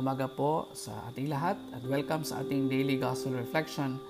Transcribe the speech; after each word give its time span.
Magandang 0.00 0.32
umaga 0.32 0.32
po 0.32 0.52
sa 0.72 0.96
ating 1.12 1.28
lahat 1.28 1.60
at 1.76 1.84
welcome 1.84 2.24
sa 2.24 2.40
ating 2.40 2.72
Daily 2.72 2.96
Gospel 2.96 3.36
Reflection. 3.36 4.00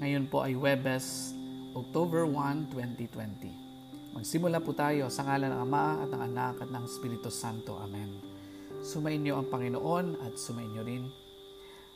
Ngayon 0.00 0.24
po 0.32 0.40
ay 0.40 0.56
Webes, 0.56 1.36
October 1.76 2.24
1, 2.24 2.72
2020. 2.72 4.16
Magsimula 4.16 4.56
po 4.64 4.72
tayo 4.72 5.12
sa 5.12 5.20
ngalan 5.28 5.52
ng 5.52 5.60
Ama 5.68 6.00
at 6.00 6.08
ng 6.16 6.22
Anak 6.32 6.64
at 6.64 6.72
ng 6.72 6.88
Espiritu 6.88 7.28
Santo. 7.28 7.76
Amen. 7.76 8.24
Sumain 8.80 9.20
niyo 9.20 9.36
ang 9.36 9.52
Panginoon 9.52 10.24
at 10.24 10.32
sumain 10.40 10.72
niyo 10.72 10.80
rin 10.80 11.04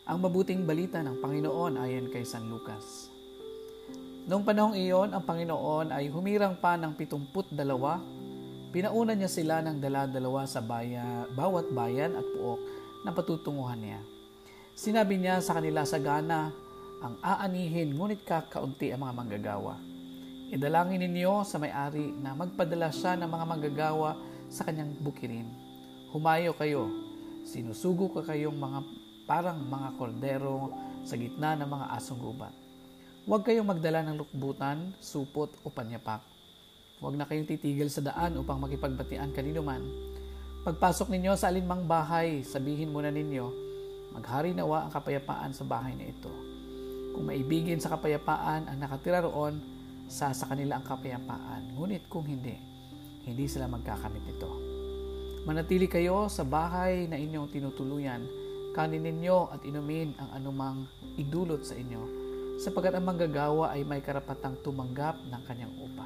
ang 0.04 0.20
mabuting 0.20 0.68
balita 0.68 1.00
ng 1.00 1.16
Panginoon 1.16 1.80
ayon 1.80 2.12
kay 2.12 2.28
San 2.28 2.52
Lucas. 2.52 3.08
Noong 4.28 4.44
panahong 4.44 4.76
iyon, 4.76 5.16
ang 5.16 5.24
Panginoon 5.24 5.88
ay 5.96 6.12
humirang 6.12 6.60
pa 6.60 6.76
ng 6.76 6.92
pitumput 6.92 7.48
dalawa 7.48 7.96
Pinauna 8.68 9.16
niya 9.16 9.32
sila 9.32 9.64
ng 9.64 9.80
dala-dalawa 9.80 10.44
sa 10.44 10.60
baya, 10.60 11.24
bawat 11.32 11.72
bayan 11.72 12.12
at 12.12 12.26
puok 12.36 12.60
na 13.02 13.10
patutunguhan 13.14 13.78
niya. 13.78 14.00
Sinabi 14.78 15.18
niya 15.18 15.42
sa 15.42 15.58
kanila 15.58 15.82
sa 15.82 15.98
gana, 15.98 16.54
ang 16.98 17.14
aanihin 17.22 17.94
ngunit 17.94 18.22
kakaunti 18.26 18.90
ang 18.90 19.06
mga 19.06 19.14
manggagawa. 19.14 19.74
Idalangin 20.48 21.04
ninyo 21.04 21.44
sa 21.44 21.60
may-ari 21.60 22.14
na 22.18 22.32
magpadala 22.32 22.88
siya 22.90 23.14
ng 23.18 23.28
mga 23.28 23.44
manggagawa 23.46 24.10
sa 24.48 24.64
kanyang 24.64 24.96
bukirin. 24.98 25.46
Humayo 26.10 26.56
kayo, 26.56 26.88
sinusugo 27.44 28.08
ka 28.14 28.32
kayong 28.32 28.56
mga 28.56 28.78
parang 29.28 29.60
mga 29.60 29.88
kordero 30.00 30.72
sa 31.04 31.20
gitna 31.20 31.52
ng 31.58 31.68
mga 31.68 31.86
asong 32.00 32.18
gubat. 32.18 32.54
Huwag 33.28 33.44
kayong 33.44 33.68
magdala 33.68 34.00
ng 34.08 34.16
lukbutan, 34.16 34.96
supot 35.04 35.52
o 35.60 35.68
panyapak 35.68 36.24
Huwag 36.98 37.14
na 37.14 37.30
kayong 37.30 37.46
titigil 37.46 37.86
sa 37.86 38.02
daan 38.02 38.34
upang 38.42 38.58
makipagbatian 38.58 39.30
kanino 39.30 39.62
man. 39.62 39.86
Pagpasok 40.68 41.08
ninyo 41.08 41.32
sa 41.32 41.48
alinmang 41.48 41.88
bahay, 41.88 42.44
sabihin 42.44 42.92
muna 42.92 43.08
ninyo, 43.08 43.48
maghari 44.12 44.52
nawa 44.52 44.84
ang 44.84 44.92
kapayapaan 44.92 45.56
sa 45.56 45.64
bahay 45.64 45.96
na 45.96 46.04
ito. 46.04 46.28
Kung 47.16 47.24
maibigin 47.24 47.80
sa 47.80 47.96
kapayapaan 47.96 48.68
ang 48.68 48.76
nakatira 48.76 49.24
roon, 49.24 49.64
sa 50.12 50.28
sa 50.36 50.44
kanila 50.44 50.76
ang 50.76 50.84
kapayapaan. 50.84 51.72
Ngunit 51.72 52.12
kung 52.12 52.28
hindi, 52.28 52.52
hindi 53.24 53.48
sila 53.48 53.64
magkakamit 53.64 54.20
nito. 54.28 54.52
Manatili 55.48 55.88
kayo 55.88 56.28
sa 56.28 56.44
bahay 56.44 57.08
na 57.08 57.16
inyong 57.16 57.48
tinutuluyan, 57.48 58.28
kanin 58.76 59.08
ninyo 59.08 59.48
at 59.48 59.64
inumin 59.64 60.20
ang 60.20 60.36
anumang 60.36 60.84
idulot 61.16 61.64
sa 61.64 61.80
inyo, 61.80 62.02
sapagkat 62.60 62.92
ang 62.92 63.08
manggagawa 63.08 63.72
ay 63.72 63.88
may 63.88 64.04
karapatang 64.04 64.60
tumanggap 64.60 65.16
ng 65.32 65.42
kanyang 65.48 65.72
upa. 65.80 66.04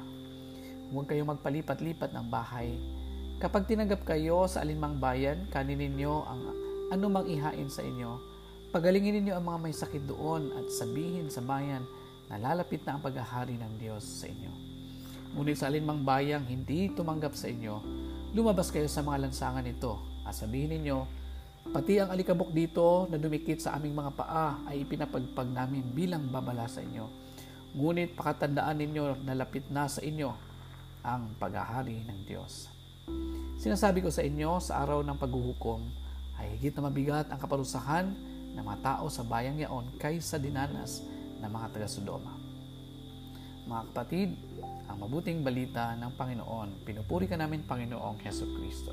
Huwag 0.95 1.11
kayong 1.11 1.35
magpalipat-lipat 1.35 2.15
ng 2.15 2.31
bahay. 2.31 2.71
Kapag 3.43 3.67
tinanggap 3.67 4.07
kayo 4.07 4.47
sa 4.47 4.63
alinmang 4.63 5.03
bayan, 5.03 5.51
kanin 5.51 5.75
ninyo 5.75 6.13
ang 6.23 6.41
anumang 6.95 7.27
ihain 7.27 7.67
sa 7.67 7.83
inyo. 7.83 8.15
Pagalingin 8.71 9.19
ninyo 9.19 9.35
ang 9.35 9.43
mga 9.43 9.59
may 9.59 9.75
sakit 9.75 10.07
doon 10.07 10.47
at 10.55 10.71
sabihin 10.71 11.27
sa 11.27 11.43
bayan 11.43 11.83
na 12.31 12.39
lalapit 12.39 12.87
na 12.87 12.95
ang 12.95 13.03
paghahari 13.03 13.59
ng 13.59 13.83
Diyos 13.83 14.23
sa 14.23 14.31
inyo. 14.31 14.47
Ngunit 15.35 15.59
sa 15.59 15.67
alinmang 15.67 16.07
bayang 16.07 16.47
hindi 16.47 16.87
tumanggap 16.95 17.35
sa 17.35 17.51
inyo, 17.51 17.83
lumabas 18.31 18.71
kayo 18.71 18.87
sa 18.87 19.03
mga 19.03 19.27
lansangan 19.27 19.67
nito 19.67 19.99
at 20.23 20.39
sabihin 20.39 20.79
ninyo, 20.79 21.03
pati 21.75 21.99
ang 21.99 22.15
alikabok 22.15 22.47
dito 22.55 23.11
na 23.11 23.19
dumikit 23.19 23.59
sa 23.59 23.75
aming 23.75 23.91
mga 23.91 24.15
paa 24.15 24.63
ay 24.71 24.87
ipinapagpag 24.87 25.51
namin 25.51 25.83
bilang 25.91 26.31
babala 26.31 26.63
sa 26.71 26.79
inyo. 26.79 27.11
Ngunit 27.75 28.15
pakatandaan 28.15 28.79
ninyo 28.79 29.27
na 29.27 29.35
lapit 29.35 29.67
na 29.67 29.91
sa 29.91 29.99
inyo 29.99 30.31
ang 31.03 31.35
paghahari 31.35 32.07
ng 32.07 32.23
Diyos. 32.23 32.71
Sinasabi 33.63 34.03
ko 34.03 34.11
sa 34.11 34.23
inyo 34.23 34.59
sa 34.59 34.83
araw 34.83 34.99
ng 35.07 35.15
paghuhukom 35.15 35.81
ay 36.39 36.59
higit 36.59 36.75
na 36.75 36.91
mabigat 36.91 37.31
ang 37.31 37.39
kaparusahan 37.39 38.11
ng 38.53 38.63
mga 38.63 38.79
tao 38.83 39.07
sa 39.07 39.23
bayang 39.23 39.55
yaon 39.55 39.87
kaysa 39.95 40.35
dinanas 40.35 40.99
ng 41.39 41.47
mga 41.47 41.71
taga-Sodoma. 41.71 42.35
Mga 43.63 43.81
kapatid, 43.95 44.35
ang 44.91 44.99
mabuting 44.99 45.39
balita 45.39 45.95
ng 45.95 46.11
Panginoon, 46.19 46.83
pinupuri 46.83 47.31
ka 47.31 47.39
namin 47.39 47.63
Panginoong 47.63 48.19
Heso 48.19 48.43
Kristo. 48.59 48.91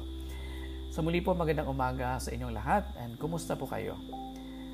Sa 0.94 1.02
muli 1.02 1.18
po 1.18 1.34
magandang 1.34 1.66
umaga 1.66 2.18
sa 2.22 2.30
inyong 2.30 2.54
lahat 2.54 2.86
and 3.02 3.18
kumusta 3.18 3.58
po 3.58 3.66
kayo? 3.66 3.98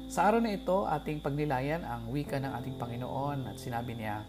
Sa 0.07 0.29
araw 0.29 0.45
na 0.45 0.55
ito, 0.55 0.85
ating 0.87 1.25
pagnilayan 1.25 1.83
ang 1.83 2.13
wika 2.13 2.37
ng 2.37 2.53
ating 2.61 2.77
Panginoon 2.77 3.49
at 3.49 3.57
sinabi 3.59 3.97
niya, 3.97 4.23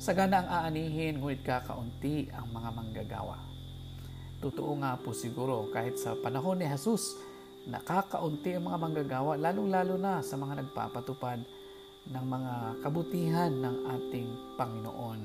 Sagana 0.00 0.40
ang 0.40 0.48
aanihin, 0.48 1.20
ngunit 1.20 1.44
kakaunti 1.44 2.32
ang 2.32 2.48
mga 2.52 2.70
manggagawa. 2.72 3.49
Totoo 4.40 4.72
nga 4.80 4.96
po 4.96 5.12
siguro 5.12 5.68
kahit 5.68 6.00
sa 6.00 6.16
panahon 6.16 6.56
ni 6.56 6.64
Jesus, 6.64 7.20
nakakaunti 7.68 8.56
ang 8.56 8.72
mga 8.72 8.78
manggagawa, 8.80 9.36
lalong-lalo 9.36 10.00
na 10.00 10.24
sa 10.24 10.40
mga 10.40 10.64
nagpapatupad 10.64 11.44
ng 12.08 12.24
mga 12.24 12.54
kabutihan 12.80 13.52
ng 13.52 13.76
ating 14.00 14.28
Panginoon. 14.56 15.20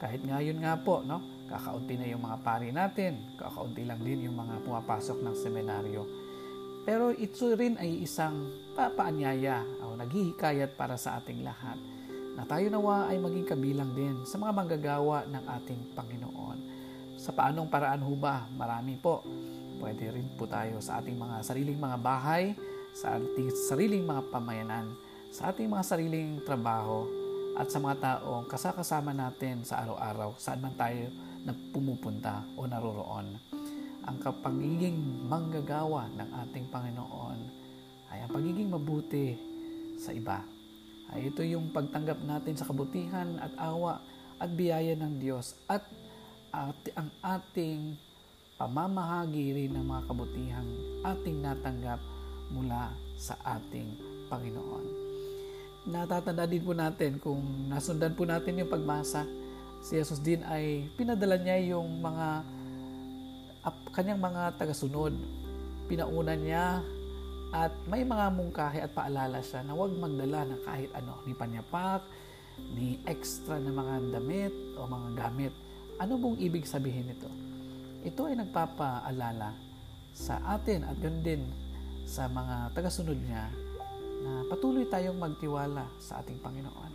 Kahit 0.00 0.24
ngayon 0.24 0.64
nga 0.64 0.80
po, 0.80 1.04
no, 1.04 1.20
kakaunti 1.44 2.00
na 2.00 2.08
yung 2.08 2.24
mga 2.24 2.40
pari 2.40 2.72
natin, 2.72 3.36
kakaunti 3.36 3.84
lang 3.84 4.00
din 4.00 4.32
yung 4.32 4.36
mga 4.40 4.64
pumapasok 4.64 5.20
ng 5.20 5.36
seminaryo. 5.36 6.02
Pero 6.88 7.12
ito 7.12 7.52
rin 7.52 7.76
ay 7.76 8.00
isang 8.00 8.48
papaanyaya 8.72 9.60
o 9.84 9.92
naghihikayat 9.96 10.72
para 10.76 10.96
sa 10.96 11.20
ating 11.20 11.44
lahat 11.44 11.76
na 12.34 12.48
tayo 12.48 12.66
nawa 12.72 13.12
ay 13.12 13.20
maging 13.20 13.46
kabilang 13.46 13.92
din 13.92 14.24
sa 14.24 14.40
mga 14.40 14.52
manggagawa 14.56 15.28
ng 15.28 15.44
ating 15.62 15.80
Panginoon. 15.92 16.53
Sa 17.24 17.32
paanong 17.32 17.72
paraan 17.72 18.04
ho 18.04 18.12
ba? 18.12 18.44
Marami 18.52 19.00
po. 19.00 19.24
Pwede 19.80 20.12
rin 20.12 20.28
po 20.36 20.44
tayo 20.44 20.76
sa 20.84 21.00
ating 21.00 21.16
mga 21.16 21.40
sariling 21.40 21.80
mga 21.80 21.98
bahay, 22.04 22.52
sa 22.92 23.16
ating 23.16 23.48
sariling 23.48 24.04
mga 24.04 24.28
pamayanan, 24.28 24.92
sa 25.32 25.48
ating 25.48 25.72
mga 25.72 25.88
sariling 25.88 26.44
trabaho, 26.44 27.08
at 27.56 27.72
sa 27.72 27.80
mga 27.80 27.96
taong 27.96 28.44
kasakasama 28.44 29.16
natin 29.16 29.64
sa 29.64 29.80
araw-araw, 29.80 30.36
saan 30.36 30.60
man 30.60 30.76
tayo 30.76 31.08
na 31.48 31.56
pumupunta 31.72 32.44
o 32.60 32.68
naroroon. 32.68 33.40
Ang 34.04 34.16
pagiging 34.20 35.24
manggagawa 35.24 36.12
ng 36.12 36.28
ating 36.44 36.68
Panginoon 36.68 37.38
ay 38.12 38.20
ang 38.20 38.30
pagiging 38.36 38.68
mabuti 38.68 39.32
sa 39.96 40.12
iba 40.12 40.44
ay 41.16 41.32
ito 41.32 41.40
yung 41.40 41.72
pagtanggap 41.72 42.20
natin 42.20 42.52
sa 42.52 42.68
kabutihan 42.68 43.40
at 43.40 43.54
awa 43.56 44.02
at 44.36 44.50
biyaya 44.52 44.92
ng 44.98 45.24
Diyos 45.24 45.56
at, 45.70 45.88
at 46.54 46.78
ang 46.94 47.10
ating 47.18 47.98
pamamahagi 48.54 49.50
rin 49.50 49.74
ng 49.74 49.82
mga 49.82 50.02
kabutihan 50.06 50.68
ating 51.02 51.42
natanggap 51.42 51.98
mula 52.54 52.94
sa 53.18 53.34
ating 53.58 53.98
Panginoon. 54.30 54.86
Natatanda 55.90 56.46
din 56.46 56.62
po 56.62 56.70
natin 56.72 57.18
kung 57.18 57.42
nasundan 57.66 58.14
po 58.14 58.22
natin 58.22 58.62
yung 58.62 58.70
pagbasa, 58.70 59.26
si 59.82 59.98
Jesus 59.98 60.22
din 60.22 60.40
ay 60.46 60.86
pinadala 60.94 61.36
niya 61.36 61.74
yung 61.74 62.00
mga 62.00 62.28
kanyang 63.92 64.22
mga 64.22 64.56
tagasunod. 64.56 65.12
Pinauna 65.90 66.38
niya 66.38 66.80
at 67.52 67.74
may 67.84 68.06
mga 68.06 68.32
mungkahi 68.32 68.80
at 68.80 68.94
paalala 68.96 69.44
siya 69.44 69.60
na 69.66 69.76
huwag 69.76 69.92
magdala 69.92 70.48
ng 70.48 70.60
kahit 70.64 70.90
ano, 70.96 71.20
ni 71.28 71.36
panyapak, 71.36 72.00
ni 72.72 72.96
extra 73.04 73.60
na 73.60 73.74
mga 73.74 73.94
damit 74.14 74.54
o 74.78 74.88
mga 74.88 75.08
gamit. 75.18 75.54
Ano 76.04 76.20
bong 76.20 76.36
ibig 76.36 76.68
sabihin 76.68 77.08
nito? 77.08 77.32
Ito 78.04 78.28
ay 78.28 78.36
nagpapaalala 78.36 79.56
sa 80.12 80.36
atin 80.52 80.84
at 80.84 81.00
yun 81.00 81.24
din 81.24 81.40
sa 82.04 82.28
mga 82.28 82.76
tagasunod 82.76 83.16
niya 83.16 83.48
na 84.20 84.44
patuloy 84.52 84.84
tayong 84.84 85.16
magtiwala 85.16 85.88
sa 85.96 86.20
ating 86.20 86.44
Panginoon. 86.44 86.92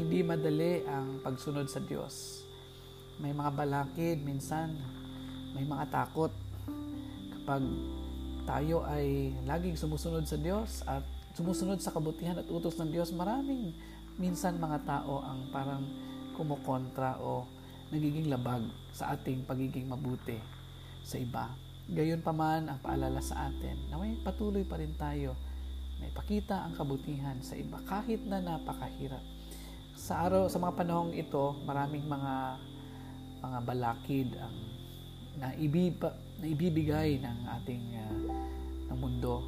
Hindi 0.00 0.24
madali 0.24 0.88
ang 0.88 1.20
pagsunod 1.20 1.68
sa 1.68 1.84
Diyos. 1.84 2.40
May 3.20 3.36
mga 3.36 3.52
balakid 3.52 4.24
minsan, 4.24 4.72
may 5.52 5.68
mga 5.68 5.92
takot 5.92 6.32
kapag 7.28 7.60
tayo 8.48 8.88
ay 8.88 9.36
laging 9.44 9.76
sumusunod 9.76 10.24
sa 10.24 10.40
Diyos 10.40 10.80
at 10.88 11.04
sumusunod 11.36 11.76
sa 11.76 11.92
kabutihan 11.92 12.40
at 12.40 12.48
utos 12.48 12.80
ng 12.80 12.88
Diyos, 12.88 13.12
maraming 13.12 13.76
minsan 14.16 14.56
mga 14.56 14.80
tao 14.88 15.20
ang 15.20 15.44
parang 15.52 15.84
kumukontra 16.32 17.20
o 17.20 17.44
nagiging 17.92 18.32
labag 18.32 18.64
sa 18.94 19.16
ating 19.16 19.44
pagiging 19.44 19.90
mabuti 19.90 20.38
sa 21.04 21.20
iba. 21.20 21.52
Gayon 21.84 22.24
pa 22.24 22.32
man 22.32 22.72
ang 22.72 22.80
paalala 22.80 23.20
sa 23.20 23.52
atin 23.52 23.76
na 23.92 24.00
may 24.00 24.16
patuloy 24.24 24.64
pa 24.64 24.80
rin 24.80 24.96
tayo 24.96 25.36
na 26.00 26.08
ipakita 26.08 26.64
ang 26.64 26.72
kabutihan 26.72 27.36
sa 27.44 27.56
iba 27.60 27.76
kahit 27.84 28.24
na 28.24 28.40
napakahirap. 28.40 29.20
Sa 29.94 30.26
araw, 30.26 30.48
sa 30.48 30.58
mga 30.58 30.74
panahong 30.80 31.12
ito, 31.12 31.54
maraming 31.68 32.08
mga 32.08 32.34
mga 33.44 33.58
balakid 33.68 34.28
ang 34.40 34.56
na, 35.36 35.52
ibiba, 35.58 36.14
na 36.40 36.46
ibibigay 36.46 37.20
ng 37.20 37.38
ating 37.60 37.84
uh, 37.98 38.16
ng 38.90 38.98
mundo. 38.98 39.44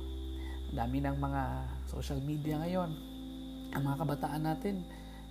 Dami 0.75 0.99
ng 1.01 1.17
mga 1.17 1.43
social 1.87 2.21
media 2.21 2.59
ngayon. 2.61 2.91
Ang 3.73 3.83
mga 3.87 3.97
kabataan 4.03 4.43
natin 4.45 4.83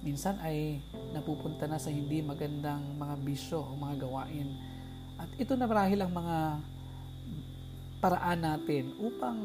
minsan 0.06 0.38
ay 0.46 0.78
napupunta 1.18 1.66
na 1.66 1.82
sa 1.82 1.90
hindi 1.90 2.22
magandang 2.22 2.94
mga 2.94 3.16
bisyo 3.26 3.66
o 3.66 3.74
mga 3.74 4.06
gawain. 4.06 4.54
At 5.18 5.34
ito 5.42 5.58
na 5.58 5.66
marahil 5.66 5.98
ang 6.06 6.14
mga 6.14 6.38
paraan 7.98 8.40
natin 8.46 8.94
upang 9.02 9.42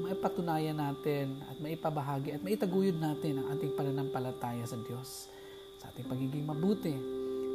maipatunayan 0.00 0.80
natin 0.80 1.36
at 1.44 1.60
maipabahagi 1.60 2.32
at 2.32 2.40
maitaguyod 2.40 2.96
natin 2.96 3.38
ang 3.38 3.52
ating 3.52 3.76
pananampalataya 3.76 4.64
sa 4.64 4.80
Diyos 4.80 5.28
sa 5.76 5.92
ating 5.92 6.08
pagiging 6.08 6.48
mabuti 6.48 6.96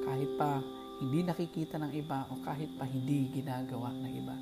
kahit 0.06 0.30
pa 0.38 0.62
hindi 1.02 1.26
nakikita 1.26 1.82
ng 1.82 1.92
iba 1.98 2.30
o 2.30 2.38
kahit 2.46 2.70
pa 2.78 2.86
hindi 2.86 3.34
ginagawa 3.34 3.90
ng 3.98 4.14
iba. 4.14 4.36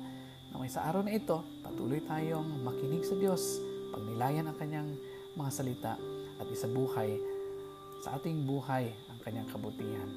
Naway 0.52 0.68
sa 0.68 0.84
araw 0.88 1.04
na 1.04 1.16
ito, 1.16 1.40
patuloy 1.64 2.04
tayong 2.04 2.60
makinig 2.60 3.04
sa 3.04 3.16
Diyos, 3.16 3.60
pagnilayan 3.92 4.48
ang 4.48 4.56
kanyang 4.60 4.88
mga 5.36 5.50
salita 5.52 5.94
at 6.36 6.46
isabuhay 6.52 7.35
sa 8.04 8.16
ating 8.20 8.44
buhay 8.44 8.92
ang 9.08 9.18
kanyang 9.24 9.48
kabutihan 9.48 10.10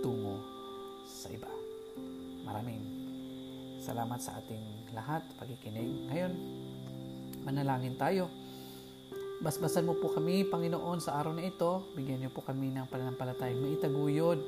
tungo 0.00 0.40
sa 1.04 1.28
iba. 1.32 1.50
Maraming 2.44 2.82
salamat 3.80 4.20
sa 4.20 4.40
ating 4.40 4.92
lahat, 4.96 5.24
pagkikinig. 5.40 6.08
Ngayon, 6.08 6.32
manalangin 7.44 7.96
tayo. 7.96 8.28
Basbasan 9.40 9.88
mo 9.88 9.96
po 9.96 10.12
kami, 10.12 10.44
Panginoon, 10.44 11.00
sa 11.00 11.16
araw 11.16 11.32
na 11.32 11.48
ito. 11.48 11.88
Bigyan 11.96 12.20
niyo 12.20 12.30
po 12.32 12.44
kami 12.44 12.72
ng 12.76 12.88
pananampalatayang 12.92 13.56
maitaguyod 13.56 14.40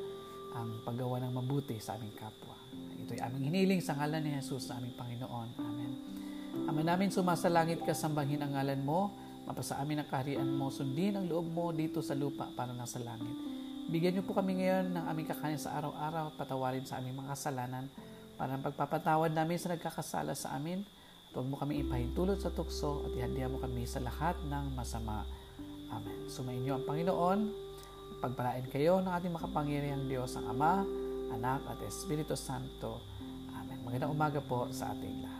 ang 0.53 0.85
paggawa 0.85 1.17
ng 1.25 1.33
mabuti 1.33 1.81
sa 1.81 1.97
aming 1.97 2.13
kapwa. 2.13 2.53
Ito'y 3.01 3.21
aming 3.25 3.49
hiniling 3.49 3.81
sa 3.81 3.97
ngalan 3.97 4.21
ni 4.21 4.37
Jesus 4.37 4.69
na 4.69 4.77
aming 4.77 4.93
Panginoon. 4.93 5.49
Amen. 5.65 5.93
Ama 6.69 6.85
namin, 6.85 7.09
sumasalangit 7.09 7.81
ka, 7.89 7.97
sambahin 7.97 8.45
ang 8.45 8.53
ngalan 8.53 8.85
mo, 8.85 9.17
mapasa 9.45 9.79
amin 9.83 10.03
ang 10.03 10.09
kaharian 10.09 10.47
mo, 10.47 10.71
sundin 10.71 11.19
ang 11.19 11.27
loob 11.27 11.47
mo 11.51 11.71
dito 11.75 11.99
sa 12.01 12.15
lupa 12.15 12.49
para 12.55 12.71
nasa 12.71 13.03
langit. 13.03 13.35
Bigyan 13.91 14.19
niyo 14.19 14.25
po 14.25 14.33
kami 14.33 14.63
ngayon 14.63 14.95
ng 14.95 15.05
aming 15.11 15.29
kakanin 15.29 15.61
sa 15.61 15.75
araw-araw, 15.77 16.39
patawarin 16.39 16.87
sa 16.87 17.03
aming 17.03 17.19
mga 17.19 17.35
kasalanan, 17.35 17.85
para 18.39 18.57
ang 18.57 18.63
pagpapatawad 18.63 19.31
namin 19.35 19.59
sa 19.59 19.75
nagkakasala 19.75 20.33
sa 20.33 20.55
amin, 20.55 20.87
at 21.29 21.33
huwag 21.37 21.49
mo 21.51 21.57
kami 21.59 21.83
ipahintulot 21.83 22.39
sa 22.41 22.55
tukso 22.55 23.05
at 23.05 23.13
ihandihan 23.19 23.53
mo 23.53 23.59
kami 23.59 23.85
sa 23.85 24.01
lahat 24.01 24.39
ng 24.47 24.73
masama. 24.73 25.27
Amen. 25.93 26.31
Sumayin 26.31 26.65
niyo 26.65 26.81
ang 26.81 26.87
Panginoon, 26.89 27.41
Pagpalain 28.23 28.71
kayo 28.71 29.03
ng 29.03 29.11
ating 29.11 29.35
makapangyarihang 29.35 30.07
Diyos, 30.07 30.39
ang 30.39 30.55
Ama, 30.55 30.87
Anak 31.35 31.67
at 31.67 31.83
Espiritu 31.83 32.39
Santo. 32.39 33.03
Amen. 33.51 33.83
Magandang 33.83 34.15
umaga 34.15 34.39
po 34.39 34.71
sa 34.71 34.95
ating 34.95 35.27
lahat. 35.27 35.32